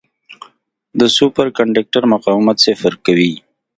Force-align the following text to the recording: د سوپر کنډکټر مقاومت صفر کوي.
د 0.99 1.01
سوپر 1.15 1.47
کنډکټر 1.57 2.03
مقاومت 2.13 2.57
صفر 2.65 2.93
کوي. 3.05 3.33